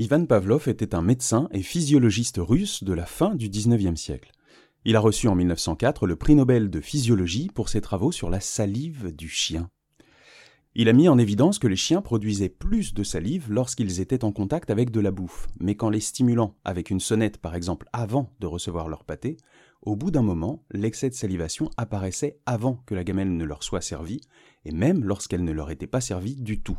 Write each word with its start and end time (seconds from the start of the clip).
Ivan 0.00 0.24
Pavlov 0.24 0.66
était 0.66 0.94
un 0.94 1.02
médecin 1.02 1.46
et 1.52 1.60
physiologiste 1.60 2.38
russe 2.38 2.84
de 2.84 2.94
la 2.94 3.04
fin 3.04 3.34
du 3.34 3.50
XIXe 3.50 4.00
siècle. 4.00 4.32
Il 4.86 4.96
a 4.96 5.00
reçu 5.00 5.28
en 5.28 5.34
1904 5.34 6.06
le 6.06 6.16
prix 6.16 6.34
Nobel 6.34 6.70
de 6.70 6.80
physiologie 6.80 7.50
pour 7.54 7.68
ses 7.68 7.82
travaux 7.82 8.10
sur 8.10 8.30
la 8.30 8.40
salive 8.40 9.14
du 9.14 9.28
chien. 9.28 9.68
Il 10.74 10.88
a 10.88 10.94
mis 10.94 11.10
en 11.10 11.18
évidence 11.18 11.58
que 11.58 11.66
les 11.66 11.76
chiens 11.76 12.00
produisaient 12.00 12.48
plus 12.48 12.94
de 12.94 13.02
salive 13.02 13.52
lorsqu'ils 13.52 14.00
étaient 14.00 14.24
en 14.24 14.32
contact 14.32 14.70
avec 14.70 14.90
de 14.90 15.00
la 15.00 15.10
bouffe, 15.10 15.48
mais 15.60 15.74
qu'en 15.74 15.90
les 15.90 16.00
stimulant 16.00 16.56
avec 16.64 16.88
une 16.88 16.98
sonnette 16.98 17.36
par 17.36 17.54
exemple 17.54 17.86
avant 17.92 18.32
de 18.40 18.46
recevoir 18.46 18.88
leur 18.88 19.04
pâté, 19.04 19.36
au 19.82 19.96
bout 19.96 20.10
d'un 20.10 20.22
moment, 20.22 20.64
l'excès 20.70 21.10
de 21.10 21.14
salivation 21.14 21.68
apparaissait 21.76 22.38
avant 22.46 22.82
que 22.86 22.94
la 22.94 23.04
gamelle 23.04 23.36
ne 23.36 23.44
leur 23.44 23.62
soit 23.62 23.82
servie, 23.82 24.22
et 24.64 24.72
même 24.72 25.04
lorsqu'elle 25.04 25.44
ne 25.44 25.52
leur 25.52 25.70
était 25.70 25.86
pas 25.86 26.00
servie 26.00 26.36
du 26.36 26.62
tout. 26.62 26.78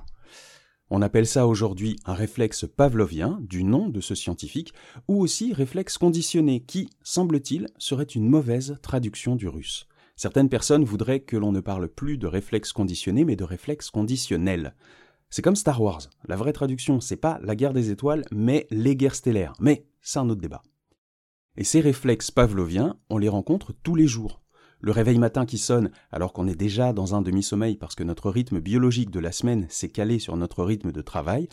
On 0.94 1.02
appelle 1.02 1.26
ça 1.26 1.48
aujourd'hui 1.48 1.96
un 2.04 2.14
réflexe 2.14 2.66
pavlovien, 2.68 3.40
du 3.44 3.64
nom 3.64 3.88
de 3.88 4.02
ce 4.02 4.14
scientifique, 4.14 4.74
ou 5.08 5.22
aussi 5.22 5.54
réflexe 5.54 5.98
conditionné, 5.98 6.60
qui, 6.60 6.90
semble-t-il, 7.02 7.68
serait 7.78 8.04
une 8.04 8.28
mauvaise 8.28 8.78
traduction 8.82 9.38
du 9.38 9.48
russe. 9.48 9.88
Certaines 10.18 10.50
personnes 10.50 10.84
voudraient 10.84 11.22
que 11.22 11.38
l'on 11.38 11.54
ne 11.54 11.62
parle 11.62 11.88
plus 11.88 12.18
de 12.18 12.28
réflexe 12.28 12.74
conditionné, 12.74 13.24
mais 13.24 13.38
de 13.38 13.46
réflexe 13.46 13.90
conditionnel. 13.90 14.76
C'est 15.30 15.42
comme 15.42 15.56
Star 15.56 15.82
Wars. 15.82 16.10
La 16.28 16.36
vraie 16.36 16.52
traduction, 16.52 17.00
c'est 17.00 17.16
pas 17.16 17.40
la 17.42 17.56
guerre 17.56 17.72
des 17.72 17.90
étoiles, 17.90 18.26
mais 18.30 18.68
les 18.70 18.98
guerres 18.98 19.16
stellaires. 19.16 19.54
Mais 19.62 19.86
c'est 20.02 20.20
un 20.20 20.30
autre 20.30 20.42
débat. 20.42 20.62
Et 21.56 21.64
ces 21.64 21.80
réflexes 21.80 22.32
pavloviens, 22.32 22.98
on 23.10 23.18
les 23.18 23.30
rencontre 23.30 23.72
tous 23.82 23.96
les 23.96 24.08
jours 24.08 24.41
le 24.82 24.92
réveil 24.92 25.20
matin 25.20 25.46
qui 25.46 25.58
sonne 25.58 25.92
alors 26.12 26.34
qu'on 26.34 26.48
est 26.48 26.56
déjà 26.56 26.92
dans 26.92 27.16
un 27.16 27.22
demi-sommeil 27.22 27.78
parce 27.78 27.96
que 27.96 28.04
notre 28.04 28.30
rythme 28.30 28.60
biologique 28.60 29.12
de 29.12 29.20
la 29.20 29.32
semaine 29.32 29.68
s'est 29.70 29.90
calé 29.90 30.20
sur 30.20 30.36
notre 30.36 30.64
rythme 30.64 30.92
de 30.92 31.02
travail, 31.02 31.48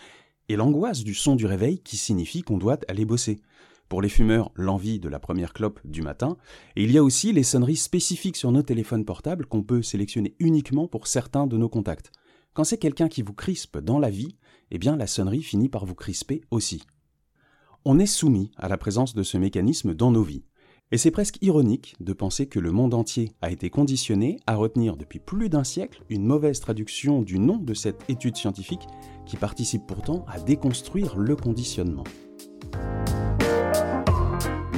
et 0.48 0.56
l'angoisse 0.56 1.04
du 1.04 1.14
son 1.14 1.36
du 1.36 1.44
réveil 1.44 1.80
qui 1.80 1.98
signifie 1.98 2.42
qu'on 2.42 2.56
doit 2.56 2.78
aller 2.88 3.04
bosser. 3.04 3.40
Pour 3.88 4.02
les 4.02 4.08
fumeurs, 4.08 4.50
l'envie 4.54 4.98
de 4.98 5.08
la 5.08 5.18
première 5.18 5.52
clope 5.52 5.80
du 5.84 6.02
matin, 6.02 6.36
et 6.76 6.84
il 6.84 6.90
y 6.90 6.98
a 6.98 7.04
aussi 7.04 7.32
les 7.32 7.42
sonneries 7.42 7.76
spécifiques 7.76 8.36
sur 8.36 8.52
nos 8.52 8.62
téléphones 8.62 9.04
portables 9.04 9.46
qu'on 9.46 9.62
peut 9.62 9.82
sélectionner 9.82 10.34
uniquement 10.38 10.88
pour 10.88 11.06
certains 11.06 11.46
de 11.46 11.56
nos 11.56 11.68
contacts. 11.68 12.12
Quand 12.54 12.64
c'est 12.64 12.78
quelqu'un 12.78 13.08
qui 13.08 13.22
vous 13.22 13.34
crispe 13.34 13.78
dans 13.78 13.98
la 13.98 14.10
vie, 14.10 14.36
eh 14.70 14.78
bien 14.78 14.96
la 14.96 15.06
sonnerie 15.06 15.42
finit 15.42 15.68
par 15.68 15.84
vous 15.84 15.94
crisper 15.94 16.42
aussi. 16.50 16.82
On 17.84 17.98
est 17.98 18.06
soumis 18.06 18.50
à 18.56 18.68
la 18.68 18.76
présence 18.76 19.14
de 19.14 19.22
ce 19.22 19.38
mécanisme 19.38 19.94
dans 19.94 20.10
nos 20.10 20.22
vies. 20.22 20.44
Et 20.90 20.96
c'est 20.96 21.10
presque 21.10 21.36
ironique 21.42 21.96
de 22.00 22.14
penser 22.14 22.46
que 22.46 22.58
le 22.58 22.72
monde 22.72 22.94
entier 22.94 23.32
a 23.42 23.50
été 23.50 23.68
conditionné 23.68 24.38
à 24.46 24.56
retenir 24.56 24.96
depuis 24.96 25.18
plus 25.18 25.50
d'un 25.50 25.64
siècle 25.64 26.02
une 26.08 26.24
mauvaise 26.24 26.60
traduction 26.60 27.20
du 27.20 27.38
nom 27.38 27.58
de 27.58 27.74
cette 27.74 28.08
étude 28.08 28.36
scientifique 28.36 28.86
qui 29.26 29.36
participe 29.36 29.86
pourtant 29.86 30.24
à 30.28 30.40
déconstruire 30.40 31.18
le 31.18 31.36
conditionnement. 31.36 32.04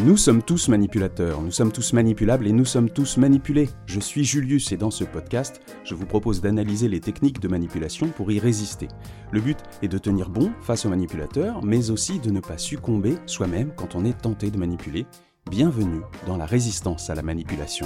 Nous 0.05 0.17
sommes 0.17 0.42
tous 0.42 0.69
manipulateurs, 0.69 1.42
nous 1.42 1.52
sommes 1.52 1.70
tous 1.70 1.92
manipulables 1.92 2.48
et 2.48 2.52
nous 2.52 2.64
sommes 2.64 2.91
tous 2.91 3.19
manipulés. 3.19 3.69
Je 3.86 4.00
suis 4.00 4.24
Julius 4.24 4.72
et 4.72 4.78
dans 4.78 4.91
ce 4.91 5.05
podcast, 5.05 5.61
je 5.84 5.95
vous 5.95 6.06
propose 6.06 6.41
d'analyser 6.41 6.89
les 6.89 7.00
techniques 7.00 7.39
de 7.39 7.48
manipulation 7.48 8.08
pour 8.08 8.33
y 8.33 8.41
résister. 8.41 8.89
Le 9.30 9.41
but 9.41 9.58
est 9.83 9.89
de 9.89 9.98
tenir 9.98 10.30
bon 10.30 10.50
face 10.62 10.86
aux 10.86 10.89
manipulateurs, 10.89 11.62
mais 11.62 11.91
aussi 11.91 12.19
de 12.19 12.30
ne 12.30 12.41
pas 12.41 12.58
succomber 12.58 13.17
soi-même 13.27 13.72
quand 13.77 13.95
on 13.95 14.05
est 14.05 14.22
tenté 14.22 14.50
de 14.50 14.58
manipuler 14.58 15.06
Bienvenue 15.51 16.03
dans 16.29 16.37
la 16.37 16.47
résistance 16.47 17.11
à 17.11 17.17
la 17.17 17.23
manipulation. 17.23 17.84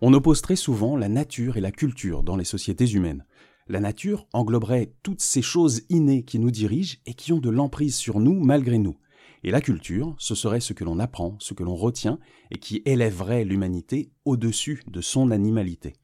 On 0.00 0.12
oppose 0.14 0.42
très 0.42 0.54
souvent 0.54 0.96
la 0.96 1.08
nature 1.08 1.56
et 1.56 1.60
la 1.60 1.72
culture 1.72 2.22
dans 2.22 2.36
les 2.36 2.44
sociétés 2.44 2.88
humaines. 2.92 3.26
La 3.66 3.80
nature 3.80 4.28
engloberait 4.32 4.92
toutes 5.02 5.20
ces 5.20 5.42
choses 5.42 5.82
innées 5.88 6.22
qui 6.22 6.38
nous 6.38 6.52
dirigent 6.52 6.98
et 7.04 7.14
qui 7.14 7.32
ont 7.32 7.40
de 7.40 7.50
l'emprise 7.50 7.96
sur 7.96 8.20
nous 8.20 8.38
malgré 8.38 8.78
nous. 8.78 8.96
Et 9.42 9.50
la 9.50 9.60
culture, 9.60 10.14
ce 10.18 10.36
serait 10.36 10.60
ce 10.60 10.72
que 10.72 10.84
l'on 10.84 11.00
apprend, 11.00 11.34
ce 11.40 11.52
que 11.52 11.64
l'on 11.64 11.74
retient, 11.74 12.20
et 12.52 12.58
qui 12.58 12.80
élèverait 12.84 13.44
l'humanité 13.44 14.12
au-dessus 14.24 14.84
de 14.86 15.00
son 15.00 15.32
animalité. 15.32 15.94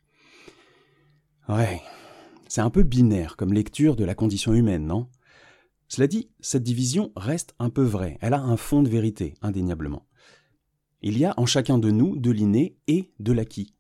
Ouais, 1.48 1.80
c'est 2.50 2.60
un 2.60 2.70
peu 2.70 2.82
binaire 2.82 3.36
comme 3.36 3.52
lecture 3.52 3.94
de 3.94 4.04
la 4.04 4.16
condition 4.16 4.52
humaine, 4.52 4.84
non? 4.84 5.06
Cela 5.86 6.08
dit, 6.08 6.30
cette 6.40 6.64
division 6.64 7.12
reste 7.14 7.54
un 7.60 7.70
peu 7.70 7.82
vraie, 7.82 8.18
elle 8.20 8.34
a 8.34 8.40
un 8.40 8.56
fond 8.56 8.82
de 8.82 8.88
vérité, 8.88 9.34
indéniablement. 9.40 10.04
Il 11.00 11.16
y 11.16 11.24
a 11.24 11.32
en 11.36 11.46
chacun 11.46 11.78
de 11.78 11.92
nous 11.92 12.16
de 12.16 12.32
l'inné 12.32 12.76
et 12.88 13.12
de 13.20 13.32
l'acquis. 13.32 13.76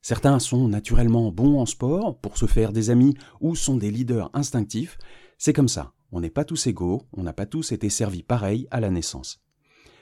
Certains 0.00 0.38
sont 0.38 0.68
naturellement 0.68 1.32
bons 1.32 1.58
en 1.58 1.66
sport 1.66 2.20
pour 2.20 2.38
se 2.38 2.46
faire 2.46 2.72
des 2.72 2.90
amis 2.90 3.14
ou 3.40 3.56
sont 3.56 3.76
des 3.76 3.90
leaders 3.90 4.30
instinctifs. 4.32 4.96
C'est 5.36 5.52
comme 5.52 5.68
ça, 5.68 5.92
on 6.12 6.20
n'est 6.20 6.30
pas 6.30 6.44
tous 6.44 6.68
égaux, 6.68 7.02
on 7.12 7.24
n'a 7.24 7.32
pas 7.32 7.46
tous 7.46 7.72
été 7.72 7.90
servis 7.90 8.22
pareil 8.22 8.68
à 8.70 8.78
la 8.78 8.90
naissance. 8.90 9.42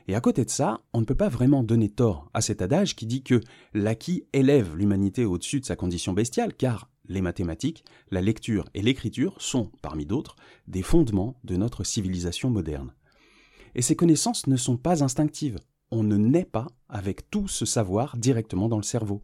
Et 0.07 0.15
à 0.15 0.21
côté 0.21 0.45
de 0.45 0.51
ça, 0.51 0.83
on 0.93 1.01
ne 1.01 1.07
peut 1.07 1.17
pas 1.17 1.31
vraiment 1.31 1.65
donner 1.65 1.89
tort 1.89 2.31
à 2.35 2.43
cet 2.43 2.61
adage 2.61 2.95
qui 2.95 3.07
dit 3.07 3.23
que 3.23 3.41
l'acquis 3.73 4.25
élève 4.35 4.77
l'humanité 4.77 5.25
au-dessus 5.25 5.61
de 5.61 5.65
sa 5.65 5.77
condition 5.77 6.13
bestiale, 6.13 6.55
car 6.55 6.91
les 7.09 7.21
mathématiques, 7.21 7.85
la 8.11 8.21
lecture 8.21 8.65
et 8.75 8.83
l'écriture 8.83 9.35
sont, 9.39 9.71
parmi 9.83 10.07
d'autres, 10.07 10.37
des 10.69 10.83
fondements 10.83 11.39
de 11.45 11.57
notre 11.57 11.85
civilisation 11.85 12.51
moderne. 12.51 12.93
Et 13.75 13.83
ces 13.83 13.97
connaissances 13.97 14.47
ne 14.47 14.57
sont 14.57 14.77
pas 14.77 15.05
instinctives. 15.05 15.59
On 15.91 16.03
ne 16.03 16.17
naît 16.17 16.45
pas 16.45 16.67
avec 16.89 17.31
tout 17.31 17.49
ce 17.49 17.65
savoir 17.65 18.17
directement 18.17 18.69
dans 18.69 18.79
le 18.79 18.83
cerveau. 18.83 19.23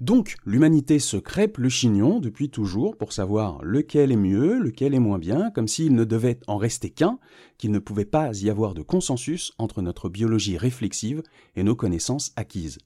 Donc, 0.00 0.36
l'humanité 0.44 1.00
se 1.00 1.16
crêpe 1.16 1.58
le 1.58 1.68
chignon 1.68 2.20
depuis 2.20 2.50
toujours 2.50 2.96
pour 2.96 3.12
savoir 3.12 3.60
lequel 3.64 4.12
est 4.12 4.16
mieux, 4.16 4.58
lequel 4.60 4.94
est 4.94 5.00
moins 5.00 5.18
bien, 5.18 5.50
comme 5.50 5.66
s'il 5.66 5.94
ne 5.94 6.04
devait 6.04 6.38
en 6.46 6.56
rester 6.56 6.90
qu'un, 6.90 7.18
qu'il 7.56 7.72
ne 7.72 7.80
pouvait 7.80 8.04
pas 8.04 8.32
y 8.40 8.48
avoir 8.48 8.74
de 8.74 8.82
consensus 8.82 9.52
entre 9.58 9.82
notre 9.82 10.08
biologie 10.08 10.56
réflexive 10.56 11.22
et 11.56 11.64
nos 11.64 11.74
connaissances 11.74 12.32
acquises. 12.36 12.78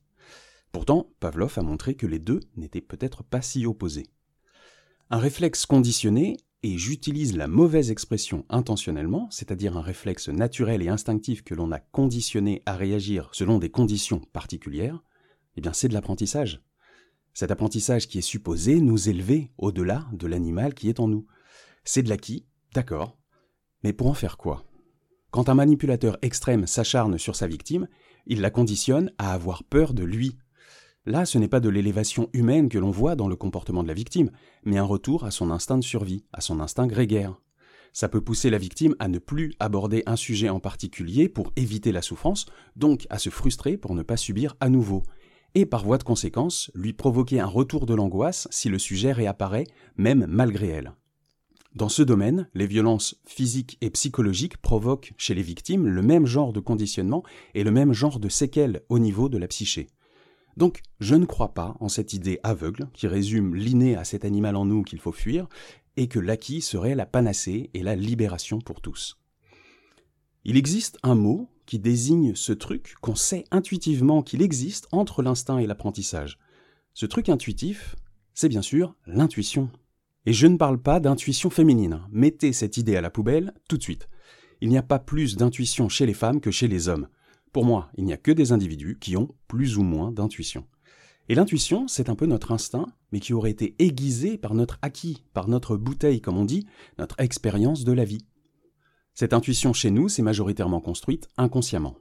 Pourtant, 0.72 1.12
Pavlov 1.20 1.58
a 1.58 1.62
montré 1.62 1.94
que 1.94 2.06
les 2.06 2.18
deux 2.18 2.40
n'étaient 2.56 2.80
peut-être 2.80 3.22
pas 3.22 3.42
si 3.42 3.66
opposés. 3.66 4.06
Un 5.10 5.18
réflexe 5.18 5.66
conditionné, 5.66 6.38
et 6.62 6.78
j'utilise 6.78 7.36
la 7.36 7.48
mauvaise 7.48 7.90
expression 7.90 8.46
intentionnellement, 8.48 9.28
c'est-à-dire 9.30 9.76
un 9.76 9.82
réflexe 9.82 10.28
naturel 10.28 10.82
et 10.82 10.88
instinctif 10.88 11.42
que 11.42 11.54
l'on 11.54 11.72
a 11.72 11.80
conditionné 11.80 12.62
à 12.66 12.76
réagir 12.76 13.28
selon 13.32 13.58
des 13.58 13.70
conditions 13.70 14.20
particulières, 14.32 15.02
eh 15.56 15.60
bien 15.60 15.72
c'est 15.72 15.88
de 15.88 15.94
l'apprentissage. 15.94 16.62
Cet 17.34 17.50
apprentissage 17.50 18.08
qui 18.08 18.18
est 18.18 18.22
supposé 18.22 18.80
nous 18.80 19.08
élever 19.08 19.50
au-delà 19.58 20.06
de 20.12 20.26
l'animal 20.26 20.74
qui 20.74 20.88
est 20.88 21.00
en 21.00 21.08
nous. 21.08 21.26
C'est 21.84 22.02
de 22.02 22.08
l'acquis, 22.08 22.46
d'accord, 22.74 23.18
mais 23.82 23.92
pour 23.92 24.06
en 24.06 24.14
faire 24.14 24.36
quoi? 24.36 24.64
Quand 25.30 25.48
un 25.48 25.54
manipulateur 25.54 26.18
extrême 26.22 26.66
s'acharne 26.66 27.18
sur 27.18 27.36
sa 27.36 27.46
victime, 27.46 27.88
il 28.26 28.40
la 28.40 28.50
conditionne 28.50 29.12
à 29.18 29.32
avoir 29.32 29.64
peur 29.64 29.94
de 29.94 30.04
lui, 30.04 30.38
Là, 31.04 31.26
ce 31.26 31.36
n'est 31.36 31.48
pas 31.48 31.58
de 31.58 31.68
l'élévation 31.68 32.28
humaine 32.32 32.68
que 32.68 32.78
l'on 32.78 32.92
voit 32.92 33.16
dans 33.16 33.26
le 33.26 33.34
comportement 33.34 33.82
de 33.82 33.88
la 33.88 33.94
victime, 33.94 34.30
mais 34.64 34.78
un 34.78 34.84
retour 34.84 35.24
à 35.24 35.32
son 35.32 35.50
instinct 35.50 35.78
de 35.78 35.84
survie, 35.84 36.24
à 36.32 36.40
son 36.40 36.60
instinct 36.60 36.86
grégaire. 36.86 37.34
Ça 37.92 38.08
peut 38.08 38.20
pousser 38.20 38.50
la 38.50 38.58
victime 38.58 38.94
à 39.00 39.08
ne 39.08 39.18
plus 39.18 39.52
aborder 39.58 40.04
un 40.06 40.14
sujet 40.14 40.48
en 40.48 40.60
particulier 40.60 41.28
pour 41.28 41.52
éviter 41.56 41.90
la 41.90 42.02
souffrance, 42.02 42.46
donc 42.76 43.06
à 43.10 43.18
se 43.18 43.30
frustrer 43.30 43.76
pour 43.76 43.94
ne 43.96 44.02
pas 44.02 44.16
subir 44.16 44.54
à 44.60 44.68
nouveau, 44.68 45.02
et 45.54 45.66
par 45.66 45.84
voie 45.84 45.98
de 45.98 46.04
conséquence, 46.04 46.70
lui 46.74 46.92
provoquer 46.92 47.40
un 47.40 47.46
retour 47.46 47.84
de 47.84 47.94
l'angoisse 47.94 48.46
si 48.50 48.68
le 48.68 48.78
sujet 48.78 49.12
réapparaît, 49.12 49.66
même 49.96 50.26
malgré 50.28 50.68
elle. 50.68 50.94
Dans 51.74 51.88
ce 51.88 52.02
domaine, 52.02 52.48
les 52.54 52.66
violences 52.66 53.16
physiques 53.26 53.76
et 53.80 53.90
psychologiques 53.90 54.58
provoquent 54.58 55.14
chez 55.16 55.34
les 55.34 55.42
victimes 55.42 55.88
le 55.88 56.02
même 56.02 56.26
genre 56.26 56.52
de 56.52 56.60
conditionnement 56.60 57.24
et 57.54 57.64
le 57.64 57.70
même 57.72 57.92
genre 57.92 58.20
de 58.20 58.28
séquelles 58.28 58.82
au 58.88 59.00
niveau 59.00 59.28
de 59.28 59.38
la 59.38 59.48
psyché. 59.48 59.88
Donc, 60.56 60.82
je 61.00 61.14
ne 61.14 61.24
crois 61.24 61.54
pas 61.54 61.76
en 61.80 61.88
cette 61.88 62.12
idée 62.12 62.38
aveugle 62.42 62.88
qui 62.92 63.06
résume 63.06 63.54
l'inné 63.54 63.96
à 63.96 64.04
cet 64.04 64.24
animal 64.24 64.56
en 64.56 64.64
nous 64.64 64.82
qu'il 64.82 65.00
faut 65.00 65.12
fuir, 65.12 65.48
et 65.96 66.08
que 66.08 66.18
l'acquis 66.18 66.62
serait 66.62 66.94
la 66.94 67.06
panacée 67.06 67.70
et 67.74 67.82
la 67.82 67.96
libération 67.96 68.60
pour 68.60 68.80
tous. 68.80 69.18
Il 70.44 70.56
existe 70.56 70.98
un 71.02 71.14
mot 71.14 71.48
qui 71.66 71.78
désigne 71.78 72.34
ce 72.34 72.52
truc 72.52 72.94
qu'on 73.00 73.14
sait 73.14 73.44
intuitivement 73.50 74.22
qu'il 74.22 74.42
existe 74.42 74.88
entre 74.90 75.22
l'instinct 75.22 75.58
et 75.58 75.66
l'apprentissage. 75.66 76.38
Ce 76.94 77.06
truc 77.06 77.28
intuitif, 77.28 77.96
c'est 78.34 78.48
bien 78.48 78.62
sûr 78.62 78.94
l'intuition. 79.06 79.70
Et 80.26 80.32
je 80.32 80.46
ne 80.46 80.56
parle 80.56 80.80
pas 80.80 81.00
d'intuition 81.00 81.50
féminine. 81.50 82.00
Mettez 82.10 82.52
cette 82.52 82.76
idée 82.76 82.96
à 82.96 83.00
la 83.00 83.10
poubelle 83.10 83.54
tout 83.68 83.78
de 83.78 83.82
suite. 83.82 84.08
Il 84.60 84.68
n'y 84.68 84.78
a 84.78 84.82
pas 84.82 84.98
plus 84.98 85.36
d'intuition 85.36 85.88
chez 85.88 86.06
les 86.06 86.14
femmes 86.14 86.40
que 86.40 86.50
chez 86.50 86.68
les 86.68 86.88
hommes. 86.88 87.08
Pour 87.52 87.66
moi, 87.66 87.90
il 87.96 88.04
n'y 88.04 88.14
a 88.14 88.16
que 88.16 88.32
des 88.32 88.52
individus 88.52 88.98
qui 88.98 89.16
ont 89.16 89.34
plus 89.46 89.76
ou 89.76 89.82
moins 89.82 90.10
d'intuition. 90.10 90.64
Et 91.28 91.34
l'intuition, 91.34 91.86
c'est 91.86 92.08
un 92.08 92.14
peu 92.14 92.26
notre 92.26 92.50
instinct, 92.50 92.86
mais 93.12 93.20
qui 93.20 93.34
aurait 93.34 93.50
été 93.50 93.74
aiguisé 93.78 94.38
par 94.38 94.54
notre 94.54 94.78
acquis, 94.82 95.22
par 95.34 95.48
notre 95.48 95.76
bouteille, 95.76 96.20
comme 96.20 96.38
on 96.38 96.44
dit, 96.44 96.66
notre 96.98 97.20
expérience 97.20 97.84
de 97.84 97.92
la 97.92 98.04
vie. 98.04 98.26
Cette 99.14 99.34
intuition 99.34 99.74
chez 99.74 99.90
nous 99.90 100.08
s'est 100.08 100.22
majoritairement 100.22 100.80
construite 100.80 101.28
inconsciemment. 101.36 101.96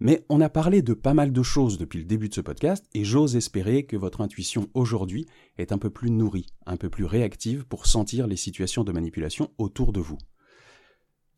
Mais 0.00 0.24
on 0.28 0.40
a 0.40 0.48
parlé 0.48 0.82
de 0.82 0.94
pas 0.94 1.14
mal 1.14 1.32
de 1.32 1.42
choses 1.44 1.78
depuis 1.78 2.00
le 2.00 2.04
début 2.04 2.28
de 2.28 2.34
ce 2.34 2.40
podcast 2.40 2.84
et 2.92 3.04
j'ose 3.04 3.36
espérer 3.36 3.84
que 3.84 3.96
votre 3.96 4.20
intuition 4.20 4.68
aujourd'hui 4.74 5.26
est 5.58 5.70
un 5.70 5.78
peu 5.78 5.90
plus 5.90 6.10
nourrie, 6.10 6.46
un 6.66 6.76
peu 6.76 6.90
plus 6.90 7.04
réactive 7.04 7.66
pour 7.66 7.86
sentir 7.86 8.26
les 8.26 8.36
situations 8.36 8.82
de 8.82 8.90
manipulation 8.90 9.50
autour 9.58 9.92
de 9.92 10.00
vous. 10.00 10.18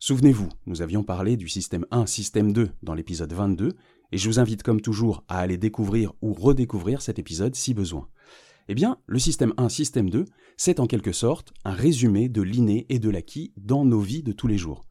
Souvenez-vous, 0.07 0.51
nous 0.67 0.83
avions 0.83 1.03
parlé 1.03 1.39
du 1.39 1.49
système 1.49 1.87
1, 1.91 2.05
système 2.05 2.53
2 2.53 2.69
dans 2.83 2.93
l'épisode 2.93 3.33
22 3.33 3.73
et 4.13 4.19
je 4.19 4.29
vous 4.29 4.39
invite 4.39 4.63
comme 4.63 4.83
toujours 4.83 5.25
à 5.29 5.39
aller 5.39 5.57
découvrir 5.57 6.13
ou 6.21 6.35
redécouvrir 6.35 7.01
cet 7.01 7.19
épisode 7.19 7.55
si 7.55 7.73
besoin. 7.73 8.07
Eh 8.69 8.75
bien, 8.75 8.99
le 9.07 9.19
système 9.19 9.55
1, 9.57 9.71
système 9.71 10.11
2, 10.11 10.27
c'est 10.59 10.79
en 10.79 10.87
quelque 10.87 11.13
sorte 11.13 11.55
un 11.65 11.73
résumé 11.73 12.29
de 12.29 12.43
l'inné 12.43 12.85
et 12.91 12.99
de 12.99 13.09
l'acquis 13.09 13.55
dans 13.57 13.87
nos 13.87 14.01
vies 14.01 14.23
de 14.23 14.33
tous 14.33 14.47
les 14.47 14.59
jours. 14.59 14.85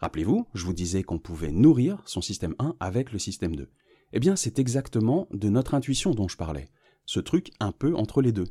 Rappelez-vous, 0.00 0.48
je 0.54 0.64
vous 0.64 0.72
disais 0.72 1.04
qu'on 1.04 1.20
pouvait 1.20 1.52
nourrir 1.52 2.02
son 2.04 2.20
système 2.20 2.56
1 2.58 2.74
avec 2.80 3.12
le 3.12 3.20
système 3.20 3.54
2. 3.54 3.70
Eh 4.12 4.18
bien, 4.18 4.34
c'est 4.34 4.58
exactement 4.58 5.28
de 5.30 5.50
notre 5.50 5.74
intuition 5.74 6.16
dont 6.16 6.26
je 6.26 6.36
parlais, 6.36 6.66
ce 7.06 7.20
truc 7.20 7.52
un 7.60 7.70
peu 7.70 7.94
entre 7.94 8.22
les 8.22 8.32
deux. 8.32 8.48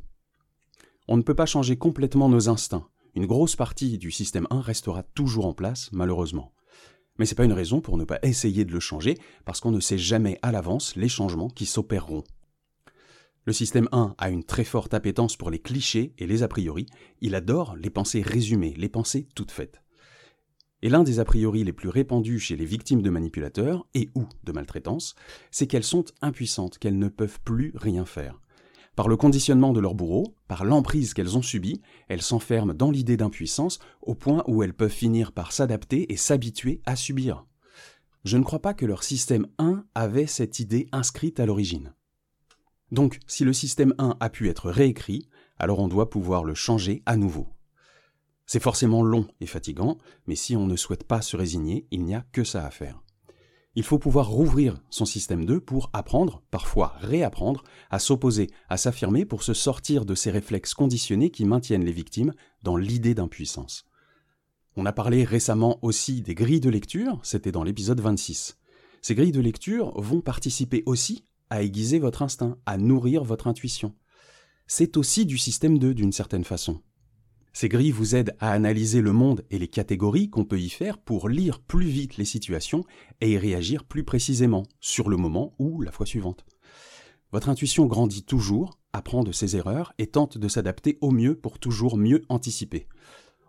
On 1.09 1.17
ne 1.17 1.21
peut 1.21 1.35
pas 1.35 1.45
changer 1.45 1.75
complètement 1.75 2.29
nos 2.29 2.47
instincts. 2.47 2.87
Une 3.17 3.25
grosse 3.25 3.55
partie 3.55 3.97
du 3.97 4.11
système 4.11 4.45
1 4.51 4.61
restera 4.61 5.01
toujours 5.01 5.47
en 5.47 5.53
place, 5.53 5.89
malheureusement. 5.91 6.53
Mais 7.17 7.25
ce 7.25 7.31
n'est 7.31 7.37
pas 7.37 7.45
une 7.45 7.51
raison 7.51 7.81
pour 7.81 7.97
ne 7.97 8.03
pas 8.03 8.19
essayer 8.21 8.63
de 8.63 8.71
le 8.71 8.79
changer, 8.79 9.17
parce 9.43 9.59
qu'on 9.59 9.71
ne 9.71 9.79
sait 9.79 9.97
jamais 9.97 10.37
à 10.43 10.51
l'avance 10.51 10.95
les 10.95 11.09
changements 11.09 11.49
qui 11.49 11.65
s'opéreront. 11.65 12.23
Le 13.45 13.53
système 13.53 13.89
1 13.91 14.13
a 14.19 14.29
une 14.29 14.43
très 14.43 14.63
forte 14.63 14.93
appétence 14.93 15.35
pour 15.35 15.49
les 15.49 15.57
clichés 15.57 16.13
et 16.19 16.27
les 16.27 16.43
a 16.43 16.47
priori. 16.47 16.85
Il 17.21 17.33
adore 17.33 17.75
les 17.75 17.89
pensées 17.89 18.21
résumées, 18.21 18.75
les 18.77 18.87
pensées 18.87 19.27
toutes 19.33 19.49
faites. 19.49 19.81
Et 20.83 20.89
l'un 20.89 21.01
des 21.01 21.19
a 21.19 21.25
priori 21.25 21.63
les 21.63 21.73
plus 21.73 21.89
répandus 21.89 22.37
chez 22.37 22.55
les 22.55 22.65
victimes 22.65 23.01
de 23.01 23.09
manipulateurs 23.09 23.87
et 23.95 24.11
ou 24.13 24.27
de 24.43 24.51
maltraitance, 24.51 25.15
c'est 25.49 25.65
qu'elles 25.65 25.83
sont 25.83 26.05
impuissantes, 26.21 26.77
qu'elles 26.77 26.99
ne 26.99 27.09
peuvent 27.09 27.39
plus 27.43 27.73
rien 27.77 28.05
faire. 28.05 28.39
Par 28.97 29.07
le 29.07 29.15
conditionnement 29.15 29.73
de 29.73 29.79
leur 29.79 29.93
bourreau, 29.93 30.33
par 30.47 30.65
l'emprise 30.65 31.13
qu'elles 31.13 31.37
ont 31.37 31.43
subie, 31.43 31.83
elles 32.07 32.23
s'enferment 32.23 32.73
dans 32.73 32.89
l'idée 32.89 33.15
d'impuissance 33.15 33.77
au 34.01 34.15
point 34.15 34.43
où 34.47 34.63
elles 34.63 34.73
peuvent 34.73 34.89
finir 34.89 35.33
par 35.33 35.51
s'adapter 35.51 36.11
et 36.11 36.17
s'habituer 36.17 36.81
à 36.87 36.95
subir. 36.95 37.45
Je 38.25 38.37
ne 38.37 38.43
crois 38.43 38.59
pas 38.59 38.73
que 38.73 38.87
leur 38.87 39.03
système 39.03 39.45
1 39.59 39.85
avait 39.93 40.25
cette 40.25 40.59
idée 40.59 40.89
inscrite 40.91 41.39
à 41.39 41.45
l'origine. 41.45 41.93
Donc, 42.91 43.19
si 43.27 43.43
le 43.43 43.53
système 43.53 43.93
1 43.99 44.17
a 44.19 44.29
pu 44.31 44.49
être 44.49 44.71
réécrit, 44.71 45.29
alors 45.59 45.77
on 45.77 45.87
doit 45.87 46.09
pouvoir 46.09 46.43
le 46.43 46.55
changer 46.55 47.03
à 47.05 47.17
nouveau. 47.17 47.49
C'est 48.47 48.63
forcément 48.63 49.03
long 49.03 49.27
et 49.41 49.45
fatigant, 49.45 49.99
mais 50.25 50.35
si 50.35 50.55
on 50.55 50.65
ne 50.65 50.75
souhaite 50.75 51.03
pas 51.03 51.21
se 51.21 51.37
résigner, 51.37 51.85
il 51.91 52.03
n'y 52.03 52.15
a 52.15 52.25
que 52.31 52.43
ça 52.43 52.65
à 52.65 52.71
faire. 52.71 53.03
Il 53.77 53.83
faut 53.83 53.99
pouvoir 53.99 54.27
rouvrir 54.27 54.81
son 54.89 55.05
système 55.05 55.45
2 55.45 55.59
pour 55.59 55.91
apprendre, 55.93 56.41
parfois 56.49 56.95
réapprendre, 56.99 57.63
à 57.91 57.99
s'opposer, 57.99 58.49
à 58.69 58.77
s'affirmer 58.77 59.23
pour 59.23 59.43
se 59.43 59.53
sortir 59.53 60.03
de 60.03 60.15
ces 60.15 60.31
réflexes 60.31 60.73
conditionnés 60.73 61.29
qui 61.29 61.45
maintiennent 61.45 61.85
les 61.85 61.91
victimes 61.91 62.33
dans 62.63 62.75
l'idée 62.75 63.13
d'impuissance. 63.13 63.85
On 64.77 64.87
a 64.87 64.93
parlé 64.93 65.23
récemment 65.23 65.77
aussi 65.83 66.23
des 66.23 66.33
grilles 66.33 66.59
de 66.59 66.71
lecture, 66.71 67.19
c'était 67.21 67.51
dans 67.51 67.61
l'épisode 67.61 68.01
26. 68.01 68.57
Ces 69.03 69.13
grilles 69.13 69.31
de 69.31 69.41
lecture 69.41 69.93
vont 70.01 70.21
participer 70.21 70.81
aussi 70.87 71.27
à 71.51 71.61
aiguiser 71.61 71.99
votre 71.99 72.23
instinct, 72.23 72.57
à 72.65 72.79
nourrir 72.79 73.23
votre 73.23 73.45
intuition. 73.45 73.93
C'est 74.65 74.97
aussi 74.97 75.27
du 75.27 75.37
système 75.37 75.77
2 75.77 75.93
d'une 75.93 76.11
certaine 76.11 76.45
façon. 76.45 76.81
Ces 77.53 77.69
grilles 77.69 77.91
vous 77.91 78.15
aident 78.15 78.35
à 78.39 78.51
analyser 78.51 79.01
le 79.01 79.13
monde 79.13 79.43
et 79.49 79.57
les 79.57 79.67
catégories 79.67 80.29
qu'on 80.29 80.45
peut 80.45 80.59
y 80.59 80.69
faire 80.69 80.97
pour 80.97 81.27
lire 81.27 81.59
plus 81.59 81.87
vite 81.87 82.17
les 82.17 82.25
situations 82.25 82.83
et 83.21 83.31
y 83.31 83.37
réagir 83.37 83.83
plus 83.83 84.03
précisément, 84.03 84.63
sur 84.79 85.09
le 85.09 85.17
moment 85.17 85.55
ou 85.57 85.81
la 85.81 85.91
fois 85.91 86.05
suivante. 86.05 86.45
Votre 87.31 87.49
intuition 87.49 87.87
grandit 87.87 88.23
toujours, 88.23 88.77
apprend 88.93 89.23
de 89.23 89.31
ses 89.31 89.55
erreurs 89.55 89.93
et 89.97 90.07
tente 90.07 90.37
de 90.37 90.47
s'adapter 90.47 90.97
au 91.01 91.11
mieux 91.11 91.35
pour 91.35 91.59
toujours 91.59 91.97
mieux 91.97 92.23
anticiper. 92.29 92.87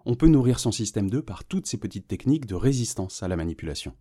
On 0.04 0.14
peut 0.14 0.26
nourrir 0.26 0.58
son 0.58 0.72
système 0.72 1.10
2 1.10 1.22
par 1.22 1.44
toutes 1.44 1.66
ces 1.66 1.76
petites 1.76 2.08
techniques 2.08 2.46
de 2.46 2.54
résistance 2.54 3.22
à 3.22 3.28
la 3.28 3.36
manipulation. 3.36 3.94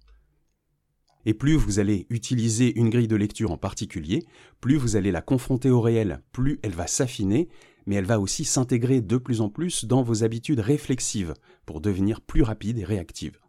Et 1.25 1.33
plus 1.33 1.55
vous 1.55 1.79
allez 1.79 2.07
utiliser 2.09 2.77
une 2.79 2.89
grille 2.89 3.09
de 3.09 3.15
lecture 3.15 3.51
en 3.51 3.57
particulier, 3.57 4.25
plus 4.61 4.77
vous 4.77 4.95
allez 4.95 5.11
la 5.11 5.21
confronter 5.21 5.69
au 5.69 5.81
réel, 5.81 6.23
plus 6.31 6.59
elle 6.63 6.71
va 6.71 6.87
s'affiner 6.87 7.49
mais 7.87 7.95
elle 7.95 8.05
va 8.05 8.19
aussi 8.19 8.45
s'intégrer 8.45 9.01
de 9.01 9.17
plus 9.17 9.41
en 9.41 9.49
plus 9.49 9.85
dans 9.85 10.03
vos 10.03 10.23
habitudes 10.23 10.59
réflexives 10.59 11.33
pour 11.65 11.81
devenir 11.81 12.21
plus 12.21 12.43
rapide 12.43 12.77
et 12.77 12.83
réactive. 12.83 13.39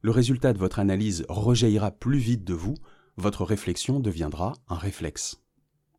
Le 0.00 0.10
résultat 0.10 0.52
de 0.52 0.58
votre 0.58 0.78
analyse 0.78 1.24
rejaillira 1.28 1.90
plus 1.92 2.18
vite 2.18 2.42
de 2.42 2.54
vous, 2.54 2.74
votre 3.16 3.44
réflexion 3.44 4.00
deviendra 4.00 4.54
un 4.68 4.76
réflexe. 4.76 5.42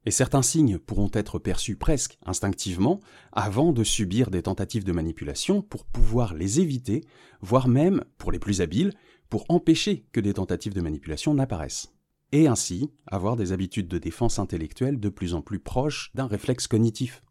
Et 0.05 0.11
certains 0.11 0.41
signes 0.41 0.79
pourront 0.79 1.11
être 1.13 1.37
perçus 1.37 1.75
presque 1.75 2.17
instinctivement 2.25 2.99
avant 3.31 3.73
de 3.73 3.83
subir 3.83 4.31
des 4.31 4.43
tentatives 4.43 4.85
de 4.85 4.93
manipulation 4.93 5.61
pour 5.61 5.85
pouvoir 5.85 6.33
les 6.33 6.59
éviter, 6.59 7.03
voire 7.41 7.67
même, 7.67 8.03
pour 8.17 8.31
les 8.31 8.39
plus 8.39 8.61
habiles, 8.61 8.93
pour 9.29 9.45
empêcher 9.49 10.05
que 10.13 10.21
des 10.21 10.33
tentatives 10.33 10.73
de 10.73 10.81
manipulation 10.81 11.33
n'apparaissent. 11.33 11.93
Et 12.31 12.47
ainsi 12.47 12.89
avoir 13.05 13.35
des 13.35 13.51
habitudes 13.51 13.87
de 13.87 13.97
défense 13.97 14.39
intellectuelle 14.39 14.99
de 14.99 15.09
plus 15.09 15.33
en 15.33 15.41
plus 15.41 15.59
proches 15.59 16.11
d'un 16.15 16.27
réflexe 16.27 16.67
cognitif. 16.67 17.21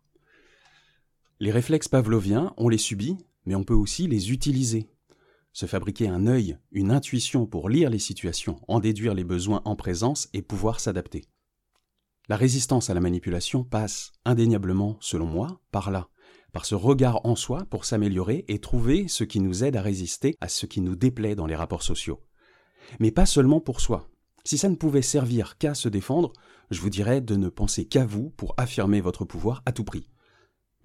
Les 1.39 1.51
réflexes 1.51 1.89
pavloviens, 1.89 2.55
on 2.57 2.71
les 2.71 2.79
subit, 2.79 3.19
mais 3.45 3.55
on 3.55 3.63
peut 3.63 3.75
aussi 3.75 4.07
les 4.07 4.33
utiliser. 4.33 4.89
Se 5.53 5.67
fabriquer 5.67 6.09
un 6.09 6.27
œil, 6.27 6.57
une 6.73 6.91
intuition 6.91 7.45
pour 7.45 7.69
lire 7.69 7.91
les 7.91 7.99
situations, 7.99 8.59
en 8.69 8.81
déduire 8.81 9.13
les 9.13 9.25
besoins 9.25 9.61
en 9.67 9.77
présence 9.77 10.29
et 10.33 10.41
pouvoir 10.41 10.81
s'adapter. 10.81 11.25
La 12.31 12.37
résistance 12.37 12.89
à 12.89 12.95
la 12.95 13.01
manipulation 13.01 13.65
passe 13.65 14.13
indéniablement, 14.25 14.97
selon 15.01 15.27
moi, 15.27 15.61
par 15.73 15.91
là, 15.91 16.09
par 16.53 16.65
ce 16.65 16.75
regard 16.75 17.21
en 17.27 17.37
soi 17.37 17.67
pour 17.69 17.85
s'améliorer 17.85 18.47
et 18.49 18.59
trouver 18.59 19.07
ce 19.07 19.23
qui 19.23 19.41
nous 19.41 19.63
aide 19.63 19.77
à 19.77 19.83
résister 19.83 20.37
à 20.41 20.49
ce 20.49 20.65
qui 20.65 20.81
nous 20.81 20.97
déplaît 20.97 21.35
dans 21.35 21.47
les 21.47 21.55
rapports 21.55 21.83
sociaux. 21.83 22.23
Mais 22.99 23.11
pas 23.11 23.27
seulement 23.27 23.61
pour 23.61 23.83
soi. 23.83 24.09
Si 24.45 24.57
ça 24.57 24.71
ne 24.71 24.75
pouvait 24.75 25.03
servir 25.03 25.59
qu'à 25.59 25.75
se 25.75 25.91
défendre, 25.91 26.33
je 26.71 26.81
vous 26.81 26.91
dirais 26.91 27.21
de 27.21 27.37
ne 27.37 27.51
penser 27.51 27.85
qu'à 27.85 28.07
vous 28.07 28.31
pour 28.31 28.55
affirmer 28.57 29.03
votre 29.03 29.27
pouvoir 29.27 29.63
à 29.67 29.73
tout 29.73 29.85
prix 29.85 30.09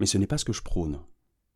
mais 0.00 0.06
ce 0.06 0.18
n'est 0.18 0.26
pas 0.26 0.38
ce 0.38 0.44
que 0.44 0.52
je 0.52 0.62
prône. 0.62 1.00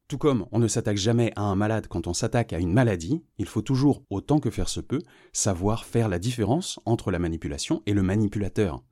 Tout 0.08 0.18
comme 0.18 0.46
on 0.52 0.60
ne 0.60 0.68
s'attaque 0.68 0.98
jamais 0.98 1.32
à 1.34 1.42
un 1.42 1.56
malade 1.56 1.88
quand 1.88 2.06
on 2.06 2.14
s'attaque 2.14 2.52
à 2.52 2.60
une 2.60 2.72
maladie, 2.72 3.24
il 3.38 3.46
faut 3.46 3.62
toujours, 3.62 4.04
autant 4.08 4.38
que 4.38 4.50
faire 4.50 4.68
se 4.68 4.80
peut, 4.80 5.02
savoir 5.32 5.84
faire 5.84 6.08
la 6.08 6.20
différence 6.20 6.78
entre 6.84 7.10
la 7.10 7.18
manipulation 7.18 7.82
et 7.86 7.92
le 7.92 8.02
manipulateur. 8.02 8.84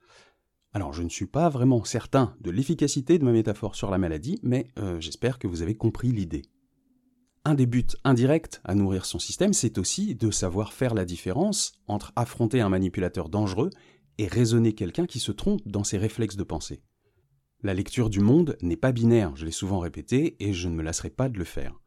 Alors 0.73 0.93
je 0.93 1.05
ne 1.05 1.08
suis 1.08 1.26
pas 1.26 1.49
vraiment 1.49 1.85
certain 1.85 2.35
de 2.41 2.50
l'efficacité 2.50 3.20
de 3.20 3.25
ma 3.25 3.31
métaphore 3.31 3.76
sur 3.76 3.93
la 3.93 3.99
maladie, 3.99 4.41
mais 4.43 4.67
euh, 4.81 5.01
j'espère 5.01 5.39
que 5.39 5.46
vous 5.46 5.63
avez 5.63 5.77
compris 5.77 6.10
l'idée. 6.10 6.43
Un 7.44 7.55
des 7.55 7.67
buts 7.67 7.86
indirects 8.03 8.60
à 8.65 8.74
nourrir 8.74 9.05
son 9.05 9.20
système, 9.20 9.53
c'est 9.53 9.79
aussi 9.79 10.17
de 10.17 10.32
savoir 10.32 10.72
faire 10.72 10.94
la 10.94 11.05
différence 11.05 11.74
entre 11.86 12.13
affronter 12.17 12.60
un 12.60 12.70
manipulateur 12.70 13.29
dangereux 13.29 13.70
et 14.19 14.27
raisonner 14.27 14.72
quelqu'un 14.72 15.06
qui 15.06 15.20
se 15.20 15.31
trompe 15.31 15.60
dans 15.65 15.84
ses 15.84 15.98
réflexes 15.98 16.36
de 16.36 16.43
pensée. 16.43 16.82
La 17.64 17.72
lecture 17.72 18.10
du 18.10 18.20
monde 18.20 18.58
n'est 18.60 18.76
pas 18.76 18.92
binaire, 18.92 19.34
je 19.36 19.46
l'ai 19.46 19.50
souvent 19.50 19.78
répété, 19.78 20.36
et 20.38 20.52
je 20.52 20.68
ne 20.68 20.74
me 20.74 20.82
lasserai 20.82 21.08
pas 21.08 21.30
de 21.30 21.38
le 21.38 21.46
faire. 21.46 21.80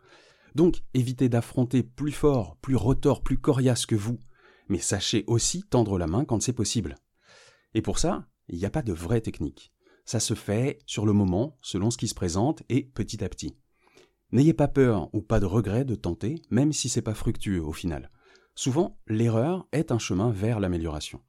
Donc, 0.55 0.81
évitez 0.95 1.29
d'affronter 1.29 1.83
plus 1.83 2.11
fort, 2.11 2.57
plus 2.63 2.75
retors, 2.75 3.21
plus 3.21 3.37
coriace 3.37 3.85
que 3.85 3.93
vous, 3.93 4.19
mais 4.69 4.79
sachez 4.79 5.23
aussi 5.27 5.61
tendre 5.61 5.99
la 5.99 6.07
main 6.07 6.25
quand 6.25 6.41
c'est 6.41 6.51
possible. 6.51 6.95
Et 7.75 7.83
pour 7.83 7.99
ça, 7.99 8.27
il 8.47 8.57
n'y 8.57 8.65
a 8.65 8.71
pas 8.71 8.81
de 8.81 8.91
vraie 8.91 9.21
technique. 9.21 9.71
Ça 10.03 10.19
se 10.19 10.33
fait 10.33 10.79
sur 10.87 11.05
le 11.05 11.13
moment, 11.13 11.59
selon 11.61 11.91
ce 11.91 11.99
qui 11.99 12.07
se 12.07 12.15
présente, 12.15 12.63
et 12.69 12.81
petit 12.81 13.23
à 13.23 13.29
petit. 13.29 13.55
N'ayez 14.31 14.55
pas 14.55 14.67
peur 14.67 15.13
ou 15.13 15.21
pas 15.21 15.39
de 15.39 15.45
regret 15.45 15.85
de 15.85 15.93
tenter, 15.93 16.41
même 16.49 16.73
si 16.73 16.89
c'est 16.89 17.03
pas 17.03 17.13
fructueux 17.13 17.63
au 17.63 17.71
final. 17.71 18.09
Souvent, 18.55 18.97
l'erreur 19.05 19.67
est 19.73 19.91
un 19.91 19.99
chemin 19.99 20.31
vers 20.31 20.59
l'amélioration. 20.59 21.21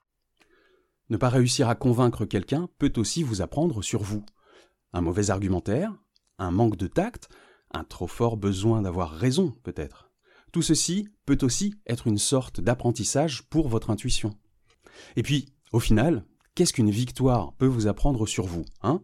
Ne 1.10 1.18
pas 1.18 1.28
réussir 1.28 1.68
à 1.68 1.74
convaincre 1.74 2.24
quelqu'un 2.24 2.70
peut 2.78 2.94
aussi 2.96 3.22
vous 3.22 3.42
apprendre 3.42 3.82
sur 3.82 4.02
vous 4.02 4.24
un 4.92 5.00
mauvais 5.00 5.30
argumentaire, 5.30 5.94
un 6.38 6.50
manque 6.50 6.76
de 6.76 6.86
tact, 6.86 7.28
un 7.72 7.84
trop 7.84 8.06
fort 8.06 8.36
besoin 8.36 8.82
d'avoir 8.82 9.10
raison 9.10 9.54
peut-être. 9.62 10.10
Tout 10.52 10.62
ceci 10.62 11.08
peut 11.26 11.38
aussi 11.42 11.74
être 11.86 12.06
une 12.06 12.18
sorte 12.18 12.60
d'apprentissage 12.60 13.42
pour 13.50 13.68
votre 13.68 13.90
intuition. 13.90 14.34
Et 15.16 15.22
puis, 15.22 15.52
au 15.72 15.80
final, 15.80 16.24
qu'est-ce 16.54 16.72
qu'une 16.72 16.90
victoire 16.90 17.52
peut 17.54 17.66
vous 17.66 17.86
apprendre 17.86 18.26
sur 18.26 18.46
vous 18.46 18.64
hein? 18.82 19.02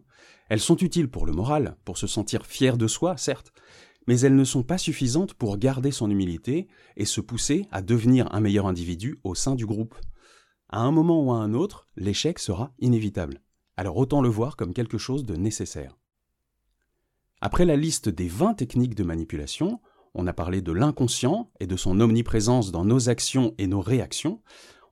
Elles 0.49 0.59
sont 0.59 0.77
utiles 0.77 1.09
pour 1.09 1.25
le 1.25 1.33
moral, 1.33 1.77
pour 1.85 1.97
se 1.97 2.07
sentir 2.07 2.45
fier 2.45 2.77
de 2.77 2.87
soi, 2.87 3.17
certes, 3.17 3.51
mais 4.07 4.19
elles 4.19 4.35
ne 4.35 4.43
sont 4.43 4.63
pas 4.63 4.77
suffisantes 4.77 5.33
pour 5.33 5.57
garder 5.57 5.91
son 5.91 6.09
humilité 6.09 6.67
et 6.95 7.05
se 7.05 7.21
pousser 7.21 7.67
à 7.71 7.81
devenir 7.81 8.31
un 8.33 8.39
meilleur 8.39 8.67
individu 8.67 9.19
au 9.23 9.33
sein 9.33 9.55
du 9.55 9.65
groupe. 9.65 9.95
À 10.69 10.79
un 10.79 10.91
moment 10.91 11.23
ou 11.23 11.31
à 11.31 11.37
un 11.37 11.53
autre, 11.53 11.87
l'échec 11.95 12.39
sera 12.39 12.73
inévitable 12.79 13.41
alors 13.77 13.97
autant 13.97 14.21
le 14.21 14.29
voir 14.29 14.55
comme 14.55 14.73
quelque 14.73 14.97
chose 14.97 15.25
de 15.25 15.35
nécessaire. 15.35 15.97
Après 17.41 17.65
la 17.65 17.75
liste 17.75 18.09
des 18.09 18.27
20 18.27 18.55
techniques 18.55 18.95
de 18.95 19.03
manipulation, 19.03 19.79
on 20.13 20.27
a 20.27 20.33
parlé 20.33 20.61
de 20.61 20.71
l'inconscient 20.71 21.51
et 21.59 21.67
de 21.67 21.75
son 21.75 21.99
omniprésence 21.99 22.71
dans 22.71 22.85
nos 22.85 23.09
actions 23.09 23.53
et 23.57 23.67
nos 23.67 23.81
réactions, 23.81 24.41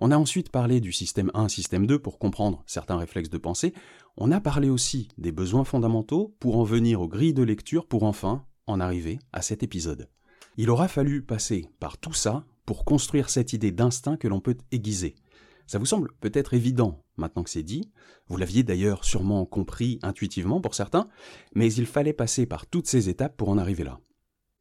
On 0.02 0.12
a 0.12 0.18
ensuite 0.18 0.50
parlé 0.50 0.82
du 0.82 0.92
système 0.92 1.32
1, 1.34 1.48
système 1.48 1.88
2 1.88 1.98
pour 1.98 2.20
comprendre 2.20 2.62
certains 2.66 2.98
réflexes 2.98 3.30
de 3.30 3.38
pensée. 3.38 3.74
On 4.18 4.34
a 4.34 4.42
parlé 4.42 4.70
aussi 4.70 5.08
des 5.18 5.32
besoins 5.32 5.64
fondamentaux 5.64 6.36
pour 6.42 6.58
en 6.58 6.64
venir 6.64 7.00
aux 7.00 7.08
grilles 7.08 7.34
de 7.34 7.44
lecture 7.44 7.86
pour 7.86 8.04
enfin 8.04 8.44
en 8.68 8.82
arriver 8.82 9.20
à 9.32 9.42
cet 9.42 9.64
épisode. 9.64 10.10
Il 10.58 10.70
aura 10.70 10.90
fallu 10.90 11.22
passer 11.22 11.70
par 11.80 11.98
tout 11.98 12.12
ça 12.12 12.44
pour 12.66 12.84
construire 12.84 13.30
cette 13.30 13.54
idée 13.54 13.72
d'instinct 13.72 14.18
que 14.18 14.28
l'on 14.28 14.42
peut 14.42 14.58
aiguiser. 14.74 15.16
Ça 15.66 15.80
vous 15.80 15.86
semble 15.86 16.12
peut-être 16.20 16.54
évident 16.54 17.04
maintenant 17.18 17.44
que 17.44 17.50
c'est 17.50 17.64
dit, 17.64 17.92
vous 18.28 18.38
l'aviez 18.38 18.64
d'ailleurs 18.64 19.06
sûrement 19.06 19.46
compris 19.46 20.00
intuitivement 20.02 20.62
pour 20.62 20.76
certains, 20.76 21.08
mais 21.56 21.72
il 21.74 21.86
fallait 21.86 22.14
passer 22.14 22.46
par 22.46 22.66
toutes 22.66 22.88
ces 22.88 23.10
étapes 23.10 23.38
pour 23.38 23.50
en 23.50 23.58
arriver 23.58 23.84
là. 23.84 24.00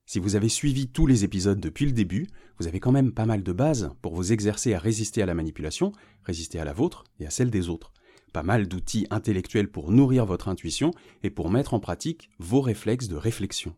Si 0.04 0.18
vous 0.18 0.36
avez 0.36 0.48
suivi 0.48 0.88
tous 0.88 1.06
les 1.06 1.24
épisodes 1.24 1.60
depuis 1.60 1.86
le 1.86 1.92
début, 1.92 2.26
vous 2.58 2.66
avez 2.66 2.80
quand 2.80 2.92
même 2.92 3.12
pas 3.12 3.24
mal 3.24 3.42
de 3.42 3.52
bases 3.52 3.90
pour 4.02 4.14
vous 4.14 4.32
exercer 4.32 4.74
à 4.74 4.78
résister 4.78 5.22
à 5.22 5.26
la 5.26 5.34
manipulation, 5.34 5.92
résister 6.24 6.58
à 6.58 6.64
la 6.64 6.72
vôtre 6.72 7.04
et 7.20 7.26
à 7.26 7.30
celle 7.30 7.50
des 7.50 7.68
autres. 7.68 7.92
Pas 8.32 8.42
mal 8.42 8.66
d'outils 8.66 9.06
intellectuels 9.10 9.70
pour 9.70 9.90
nourrir 9.90 10.26
votre 10.26 10.48
intuition 10.48 10.90
et 11.22 11.30
pour 11.30 11.50
mettre 11.50 11.74
en 11.74 11.80
pratique 11.80 12.30
vos 12.38 12.60
réflexes 12.60 13.08
de 13.08 13.16
réflexion. 13.16 13.74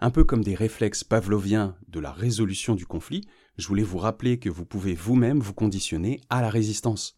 Un 0.00 0.10
peu 0.10 0.24
comme 0.24 0.44
des 0.44 0.54
réflexes 0.54 1.04
pavloviens 1.04 1.76
de 1.88 2.00
la 2.00 2.12
résolution 2.12 2.74
du 2.74 2.86
conflit, 2.86 3.26
je 3.56 3.68
voulais 3.68 3.82
vous 3.82 3.98
rappeler 3.98 4.38
que 4.38 4.50
vous 4.50 4.64
pouvez 4.64 4.94
vous-même 4.94 5.40
vous 5.40 5.54
conditionner 5.54 6.20
à 6.30 6.42
la 6.42 6.50
résistance. 6.50 7.16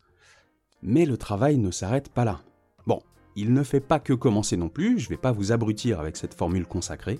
Mais 0.82 1.06
le 1.06 1.16
travail 1.16 1.56
ne 1.56 1.70
s'arrête 1.70 2.10
pas 2.10 2.24
là. 2.24 2.42
Bon, 2.86 3.00
il 3.34 3.52
ne 3.52 3.62
fait 3.62 3.80
pas 3.80 3.98
que 3.98 4.12
commencer 4.12 4.56
non 4.56 4.68
plus, 4.68 4.98
je 4.98 5.08
vais 5.08 5.16
pas 5.16 5.32
vous 5.32 5.52
abrutir 5.52 6.00
avec 6.00 6.16
cette 6.16 6.34
formule 6.34 6.66
consacrée. 6.66 7.18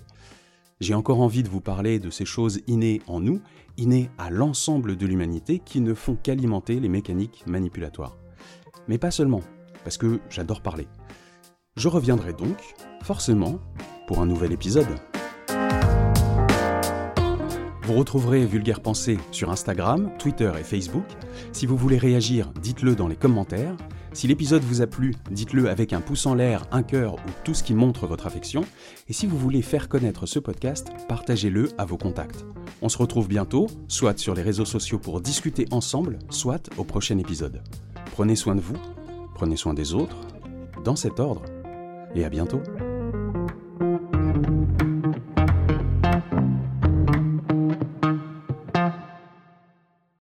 J'ai 0.79 0.93
encore 0.93 1.21
envie 1.21 1.41
de 1.41 1.49
vous 1.49 1.61
parler 1.61 1.99
de 1.99 2.11
ces 2.11 2.25
choses 2.25 2.61
innées 2.67 3.01
en 3.07 3.19
nous, 3.19 3.41
innées 3.77 4.11
à 4.19 4.29
l'ensemble 4.29 4.95
de 4.95 5.07
l'humanité 5.07 5.59
qui 5.59 5.81
ne 5.81 5.95
font 5.95 6.15
qu'alimenter 6.15 6.79
les 6.79 6.89
mécaniques 6.89 7.43
manipulatoires. 7.47 8.15
Mais 8.87 8.99
pas 8.99 9.11
seulement, 9.11 9.41
parce 9.83 9.97
que 9.97 10.19
j'adore 10.29 10.61
parler. 10.61 10.87
Je 11.75 11.87
reviendrai 11.87 12.33
donc, 12.33 12.57
forcément, 13.01 13.59
pour 14.07 14.21
un 14.21 14.27
nouvel 14.27 14.51
épisode. 14.51 14.87
Vous 17.87 17.93
retrouverez 17.93 18.45
Vulgaire 18.45 18.81
Pensée 18.81 19.17
sur 19.31 19.49
Instagram, 19.49 20.11
Twitter 20.19 20.51
et 20.59 20.63
Facebook. 20.63 21.05
Si 21.53 21.65
vous 21.65 21.77
voulez 21.77 21.97
réagir, 21.97 22.51
dites-le 22.61 22.95
dans 22.95 23.07
les 23.07 23.15
commentaires. 23.15 23.77
Si 24.11 24.27
l'épisode 24.27 24.61
vous 24.61 24.81
a 24.81 24.87
plu, 24.87 25.15
dites-le 25.31 25.69
avec 25.69 25.93
un 25.93 26.01
pouce 26.01 26.25
en 26.25 26.35
l'air, 26.35 26.65
un 26.73 26.83
cœur 26.83 27.13
ou 27.13 27.29
tout 27.45 27.53
ce 27.53 27.63
qui 27.63 27.73
montre 27.73 28.05
votre 28.05 28.27
affection. 28.27 28.65
Et 29.07 29.13
si 29.13 29.25
vous 29.25 29.37
voulez 29.37 29.61
faire 29.61 29.87
connaître 29.87 30.25
ce 30.25 30.37
podcast, 30.37 30.89
partagez-le 31.07 31.69
à 31.77 31.85
vos 31.85 31.95
contacts. 31.95 32.45
On 32.81 32.89
se 32.89 32.97
retrouve 32.97 33.29
bientôt, 33.29 33.67
soit 33.87 34.19
sur 34.19 34.35
les 34.35 34.41
réseaux 34.41 34.65
sociaux 34.65 34.99
pour 34.99 35.21
discuter 35.21 35.65
ensemble, 35.71 36.19
soit 36.29 36.69
au 36.75 36.83
prochain 36.83 37.17
épisode. 37.19 37.63
Prenez 38.11 38.35
soin 38.35 38.55
de 38.55 38.61
vous, 38.61 38.75
prenez 39.33 39.55
soin 39.55 39.73
des 39.73 39.93
autres, 39.93 40.17
dans 40.83 40.97
cet 40.97 41.21
ordre, 41.21 41.43
et 42.15 42.25
à 42.25 42.29
bientôt. 42.29 42.61